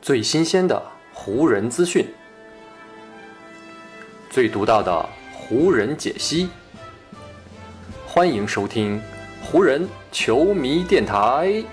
[0.00, 0.82] 最新鲜的
[1.12, 2.06] 湖人资讯，
[4.28, 6.48] 最独到的湖人解析。
[8.04, 9.00] 欢迎收听
[9.42, 11.64] 湖人球迷电台。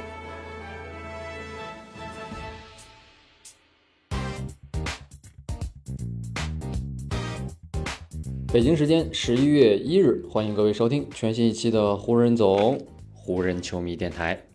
[8.51, 12.79] 北京时间十一月一日，欢迎各位收听全新一期的湖人总
[13.13, 14.48] 湖人球迷电台。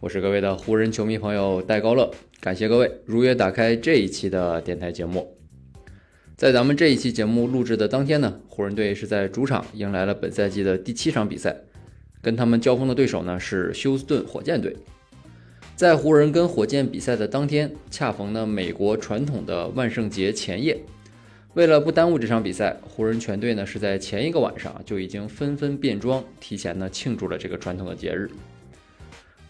[0.00, 2.10] 我是各位的湖人球迷朋友戴高乐，
[2.40, 5.36] 感谢各位如约打开这一期的电台节目。
[6.38, 11.54] 在咱们这一期节目录制的当天呢，湖人队是在主场迎来了本赛季的第七场比赛，
[12.22, 14.74] 跟他们交锋的对手呢是休斯顿火箭队。
[15.76, 20.80] 在湖人跟火箭比赛的当天，恰逢呢美国传统的万圣节前夜。
[21.52, 28.30] 为了不耽误这场比赛，湖人全队呢是在前一个晚上就已经纷纷变装，提前呢庆祝了这个传统的节日。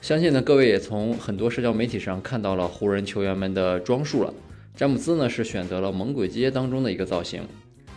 [0.00, 4.32] 相信呢各位也从很多社交媒体上看到了湖人球员们的装束了。
[4.74, 7.42] 詹姆斯呢是选择了《猛鬼街》当中的一个造型，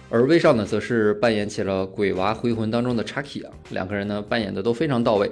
[0.09, 5.31] 而威少呢则是扮演起了《鬼娃回魂》当中的查克啊，两个人呢扮演的都非常到位。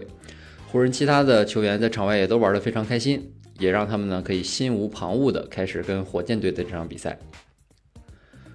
[0.71, 7.19] 湖人其他的球员在场外也都玩得非常开心，也让他们呢可以心无旁骛的开始跟火箭队的这场比赛。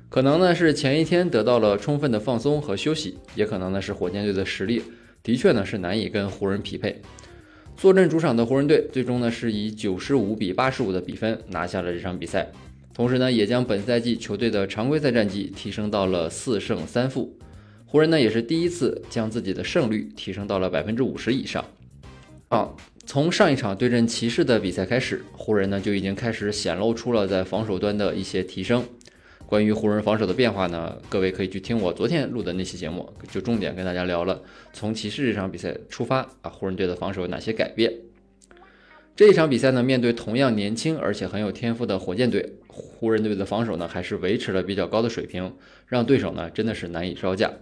[0.08, 4.83] 可能呢是前一天得到了充分的放松和休息，也可能呢是火箭队的实力
[5.23, 7.03] 的确呢是难以跟湖人匹配。
[7.77, 12.50] 坐镇主场的湖人队最终呢是以九十五比八十五的比分拿下了这场比赛，
[12.94, 17.36] 同时呢也将本赛季球队的常规赛战绩提升到了四胜三负。
[17.84, 21.62] 湖人呢也是第一次将自己的胜率提升到了百分之五十以上。
[22.48, 22.70] 啊，
[23.05, 28.83] 从上一场对阵骑士的比赛开始，湖人呢就已经开始显露出了在防守端的一些提升。
[29.47, 37.92] 关于湖人防守的变化呢，各位可以去听我昨天录的那期节目，就重点跟大家聊了从骑士这场比赛出发啊，湖人队的防守有哪些改变。
[39.14, 45.55] 这一场比赛呢，面对同样年轻而且很有天赋的火箭队，湖人队的防守呢还是维持了比较高的水平，
[45.86, 47.52] 让对手呢真的是难以招架。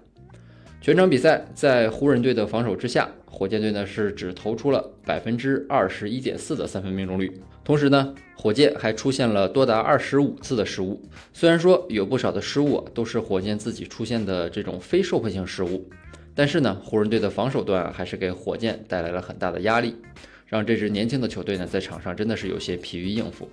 [0.84, 7.40] 全场比赛在湖人队的防守之下，火箭队呢是只投出了百分之二十一点四的三分命中率。
[7.64, 11.00] 同时呢，火箭还出现了多达二十五次的失误。
[11.32, 15.88] 虽然说有不少的失误都是火箭自己出现的这种非受迫性失误，
[16.34, 19.96] 但是呢，湖人队的防守端还是给火箭带来了很大的压力，
[20.44, 23.48] 让这支年轻的球队呢在场上真的是有些疲于应付。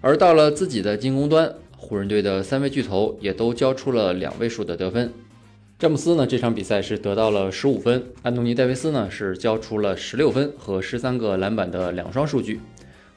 [0.00, 5.12] 而到了自己的进攻端，湖人队的三位巨头也都交出了两位数的得分。
[5.78, 12.58] 詹姆斯呢这场比赛是得到了十五分，安东尼戴维斯呢是交出了十六分和十三个篮板的两双数据，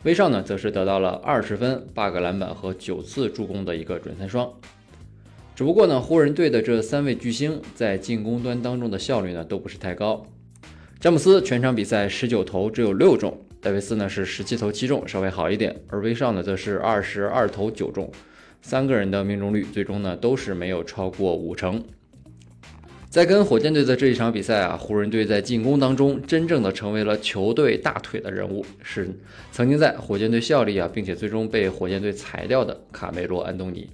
[0.04, 4.48] 威少呢则是得到了二十分、八个篮板和九次助攻的一个准三双。
[5.56, 10.24] 只不过呢，湖人队的这三位巨星在进攻端当中的效率呢都不是太高。
[11.00, 18.12] 詹姆斯全场比赛十九投只有六中，戴维斯呢是十七投七中，稍微好一点，而威少呢则是二十二投九中，
[18.62, 21.84] 三个人的命中率最终呢都是没有超过五成。
[23.12, 29.10] 在跟火箭队的这一场比赛啊，湖人队在进攻当中真正的成为了球队大腿的人物，是
[29.52, 33.86] 曾经在火箭队效力啊，并且最终被火箭队裁掉的卡梅罗·安东尼。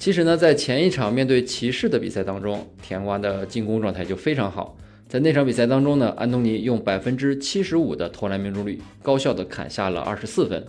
[0.00, 4.76] 其实呢，在前一场面对骑士的比赛当中，甜瓜的进攻状态就非常好。
[5.08, 10.66] 在那场比赛当中呢，安东尼用百分之七十五的投篮命中率，高效的砍下了二十四分，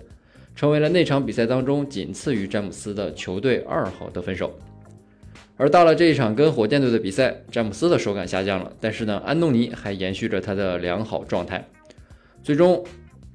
[0.56, 4.56] 成为了那场比赛当中仅次于詹姆斯的球队二号得分手。
[5.56, 11.70] 而到了这一场跟火箭队的比赛，詹姆斯的手感下降了，但是呢，安东尼还延续着他的良好状态。
[12.42, 12.84] 最终，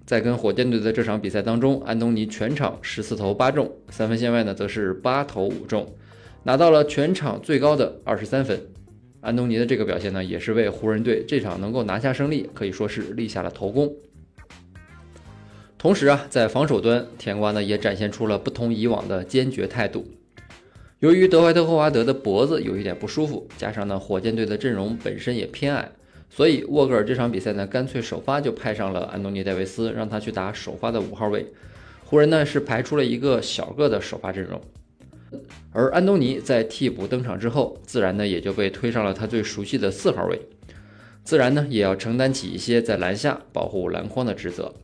[0.05, 5.95] 在跟火箭队的这场比赛当中，安东尼全场十四投八中，三分线外呢则是八投五中，
[6.43, 8.61] 拿到了全场最高的二十三分。
[9.21, 13.95] 安东尼的这个表现呢，也是为湖人队这场能够拿下胜利可以说是立下了头功。
[15.79, 20.05] 同时啊，在防守端，甜瓜呢也展现出了不同以往的坚决态度。
[21.01, 25.93] 由于德怀特·霍华德的脖子有一点不舒服，加上呢火箭队的阵容本身也偏矮，
[26.29, 31.47] 所以沃格尔这场比赛呢干脆首发就派上了安东尼·戴维斯，让他去打首发的五号位。
[32.05, 34.61] 湖人呢是排出了一个小个的首发阵容，
[35.71, 40.41] 而安东尼在替补登场之后，自然呢也就被推上了他最熟悉的四号位，
[41.23, 44.75] 自然呢也要承担起一些在篮下保护篮筐的职责。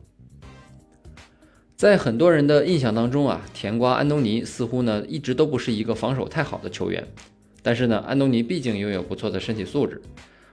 [1.75, 7.05] 在很多人的印象当中啊，甜瓜安东尼似乎呢一直都不是一个防守太好的球员。
[7.61, 10.01] 但是呢，安东尼毕竟拥有不错的身体素质，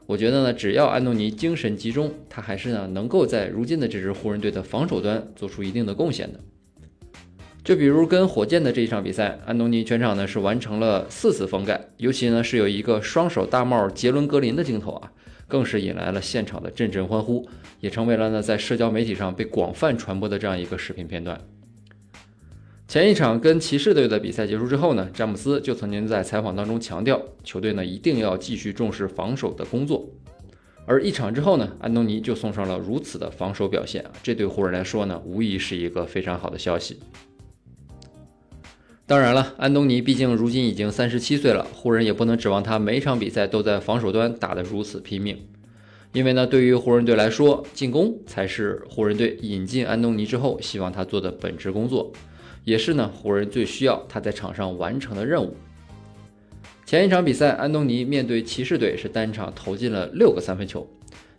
[0.06, 6.40] 我觉得呢，只要安东尼精神集中，他还是呢能够在如今的这支湖人队的防守端做出一定的贡献的。
[7.62, 15.12] 就比如跟火箭的这一场比赛，安东尼全场呢是完成了四次封盖，尤其呢是有一个双手大帽杰伦格林的镜头啊。
[15.52, 17.46] 更是引来了现场的阵阵欢呼，
[17.78, 21.38] 也成为了呢在社交媒体上被广泛传播的这样一个视频片段。
[22.88, 30.08] 前一场跟骑士队的比赛结束之后呢，詹姆斯就曾经在采访当中强调，球队呢一定要继续重视防守的工作。
[30.86, 36.98] 而一场之后呢，安东尼就送上了如此的防守表现，这对湖人来说呢，无疑是一个非常好的消息。
[39.04, 45.36] 当然了，安东尼毕竟如今已经三十七岁了，湖人也不能指望他每场比赛都在防守端打得如此拼命，
[46.12, 52.12] 因为呢，对于湖人队来说，进攻才是湖人队引进安东尼之后希望他做的本职工作。
[52.64, 55.56] 也是呢，湖人最需要他在场上完成的任务。
[56.86, 60.88] 前一场比赛，安东尼面对骑士队是单场投进了六个三分球。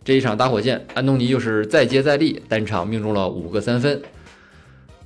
[0.04, 4.02] 这一场打火箭，安东尼又是再接再厉，单场命中了五个三分。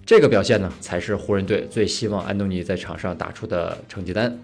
[0.08, 4.38] 这个表现呢，才是湖人队最希望安东尼在场上打出的成绩单。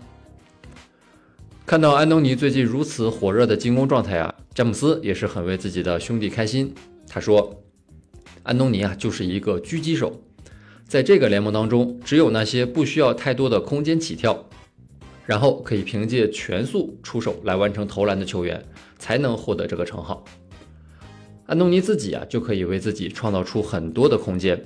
[1.65, 6.75] 看到安东尼最近如此火热的进攻状态啊，詹姆斯也是很为自己的兄弟开心。
[7.09, 7.63] 他说
[8.45, 10.21] ：“安东尼啊，就是一个狙击手。”
[10.87, 14.47] 在这个联盟当中，只有那些不需要太多的空间起跳，
[15.25, 18.63] 然后可以凭借全速出手来完成投篮的球员，
[18.99, 20.23] 才能获得这个称号。
[21.47, 24.63] 安东尼自己啊，就可以为自己创造出很多的空间。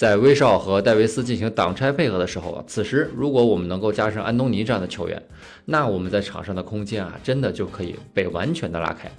[0.00, 5.22] 在威少和戴维斯进行挡拆配合的时候啊，此时如果我们能够加上安东尼这样的球员，
[5.66, 9.12] 那我们在场上的空间啊，真的就可以被完全的拉开。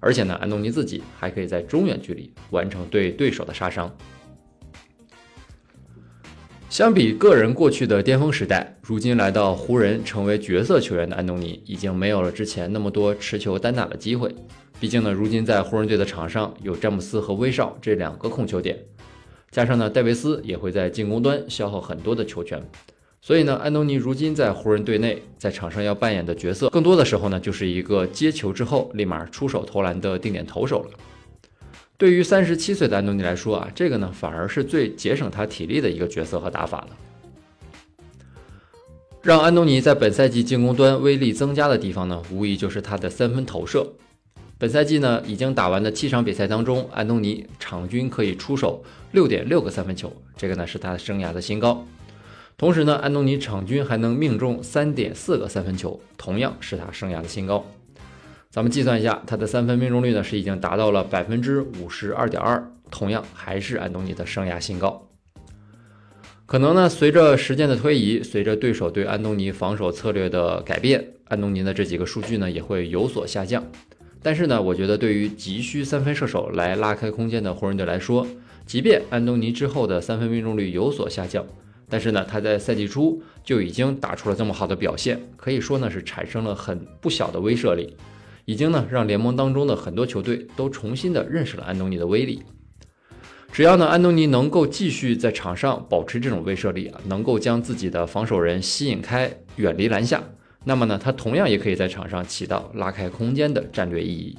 [0.00, 3.94] 而且呢，安东尼自己还可以在中远距离完成对对手的杀伤。
[6.70, 14.34] 相比个人过去的巅峰时代，如今来到湖人成为角色球员的安东尼，已经没有了之前那么多持球单打的机会。
[14.80, 18.76] 毕竟呢，如今在湖人队的场上有詹姆斯和威少这两个控球点，
[19.52, 22.60] 加上呢戴维斯也会在进攻端消耗很多的球权，
[23.20, 30.90] 所以呢，安东尼如今在湖人队内在场上要扮演的角色，更多的时候呢，就是一个接球之后立马出手投篮的定点投手了。
[31.98, 36.88] 对于三十七岁的安东尼来说啊，这个呢反而是最节省他体力的一个角色和打法了。
[39.20, 43.86] 让安东尼在本赛季进攻端威力增加的地方呢，无疑就是他的三分投射。
[44.62, 51.84] 本赛季呢已经打完的七场比赛当中，安东尼场均可以出手六点六个三分球，这个呢是他生涯的新高。
[52.56, 57.66] 同时呢，安东尼场均还能命中三点四个三分球，同样是他生涯的新高。
[58.50, 65.08] 咱们计算一下，他的三分命中率呢是已经达到了百分之五十二点二，同样还是安东尼的生涯新高。
[66.46, 73.64] 可能呢，随着时间的推移，随着对手对安东尼防守策略的改变，安东尼的这几个数据呢也会有所下降。
[74.22, 78.26] 但是呢，我觉得对于急需三分射手来拉开空间的湖人队来说，
[78.64, 81.44] 即便安东尼之后的三分命中率有所下降，
[81.88, 87.96] 但是呢，他在赛季初就已经打出了这么好的表现，可以说呢是产生了很不小的威慑力。
[88.44, 92.42] 已经呢让联盟当中的很多球队都重新的认识了安东尼的威力。
[93.52, 100.22] 只要呢安东尼能够继续在场上保持这种威慑力啊，能够将自己的防守人吸引开，远离篮下，
[100.64, 104.38] 那么呢他同样也可以在场上起到拉开空间的战略意义。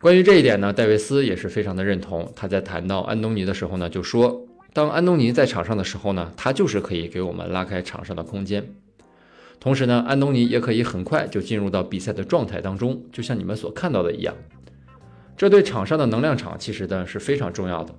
[0.00, 2.30] 关于这一点呢，戴维斯也是非常的认同。
[2.36, 8.62] 他在谈到安东尼的时候呢，就说当安东尼在场上的时候呢，他就是可以给我们拉开场上的空间。
[9.60, 14.34] 同时呢，安东尼也可以很快就进入到比赛的状态当中，就像你们所看到的一样。
[15.38, 17.94] 这对场上的能量场其实呢是非常重要的。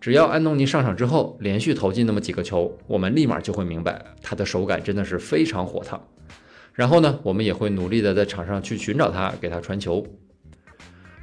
[0.00, 6.00] 只要安东尼上场之后连续投进那么几个球，我们立马就会明白他的手感真的是非常火烫。
[6.72, 10.06] 然后呢，我们也会努力的在场上去寻找他，给他传球。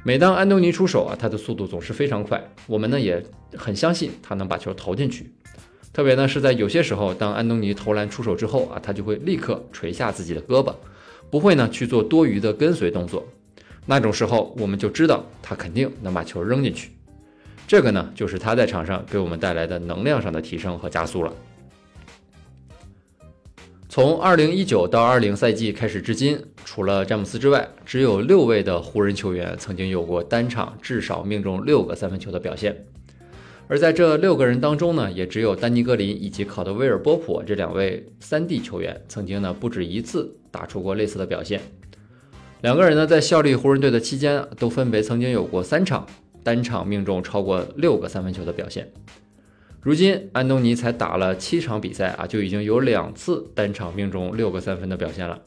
[0.04, 3.24] 每当安东尼出手啊，他的速度总是非常快，我们呢也
[3.56, 5.32] 很相信他能把球投进去。
[5.94, 10.74] 特别呢是在有些时候，当安东尼投篮出手之后啊，他就会立刻垂下自己的胳膊，
[11.30, 13.26] 不会呢去做多余的跟随动作。
[13.86, 16.90] 那种时候，我们就知道他肯定能把球扔进去。
[17.66, 21.32] 这个呢，就是他在场上给我们带来的能量上的提升和加速了。
[23.88, 32.86] 从二零一九到二零赛季开始至今，除了詹姆斯之外，只有六位的湖人球员曾经有过单场至少命中六个三分球的表现。
[33.68, 41.60] 而在这六个人当中呢，也只有丹尼格林以及考德威尔波普这两位三 D 球员曾经呢不止一次打出过类似的表现。
[42.60, 46.06] 两个人呢在效力湖人队的期间，都分别曾经有过三场
[46.46, 48.92] 单场命中超过六个三分球的表现。
[49.80, 55.42] 如今安东尼才打了七场比赛啊，就已经有两次单场命中六个三分的表现了。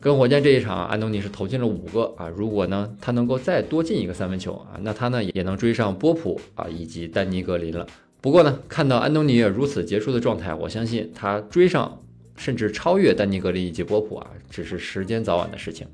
[0.00, 2.28] 跟火箭这一场，安东尼是投进了五个啊！
[2.36, 7.86] 如果呢他能够再多进一个三分球啊，那他呢也能追上波普啊以及丹尼格林了。
[8.20, 12.02] 不过呢，看到安东尼如此杰出的状态，我相信他追上
[12.36, 15.86] 甚至超越丹尼格林以及波普啊，只是时间早晚的事情。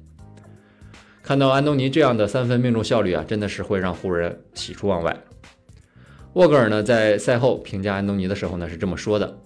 [1.23, 5.17] 看到安东尼这样的三分命中效率啊，真的是会让湖人喜出望外。
[6.33, 9.39] 沃格尔呢在赛后评价安东尼的时候呢是这么说的：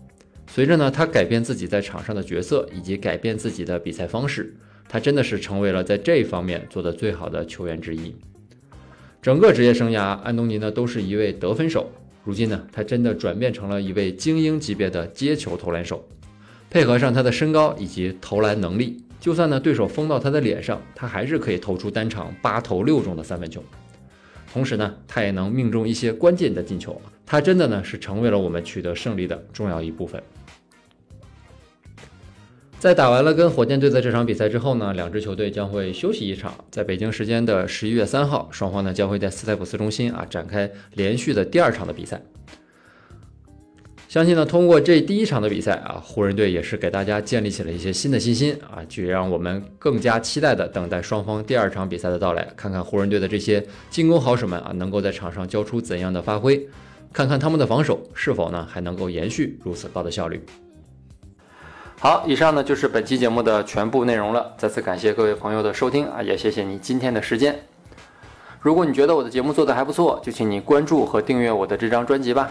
[0.48, 4.56] 随着呢他改变自己在场上的角色以及改变自己的比赛方式，
[4.88, 8.16] 他真的是成为了在这方面做的最好的球员之一。
[9.20, 11.90] 整个职业生涯，安东尼呢都是一位得分手，
[12.24, 16.08] 如今呢他真的转变成了一位精英级别的接球投篮手，
[16.70, 19.02] 配合上他的身高以及投篮能力。
[19.26, 23.60] 就算呢对手封到他的脸上，他还是可以投出单场八投六中的三分球。
[24.52, 27.02] 同时呢，他也能命中一些关键的进球。
[27.26, 30.22] 他真的呢是成为了我们取得胜利的重要一部分。
[32.78, 36.54] 在打完了跟火箭队的这场比赛之后呢，两支球队将会休息一场。
[36.70, 42.22] 在北京时间的十一月三号，双方呢将会在斯台普斯中心啊展开连续的第二场的比赛。
[44.16, 56.66] 相信呢，通过这第一场的比赛啊，湖人队也是给大家建立起了一些新的信心啊，就让我们更加期待的等待双方第二场比赛的到来，看看湖人队的这些进攻好手们啊，能够在场上交出怎样的发挥，
[57.12, 60.42] 看看他们的防守是否呢还能够延续如此高的效率。
[62.00, 67.54] 好，以上呢就是本期节目的全部内容了，再次感谢各位朋友的收听啊，也谢谢你今天的时间。
[68.60, 72.50] 如果你觉得我的节目做得还不错，就请你关注和订阅我的这张专辑吧。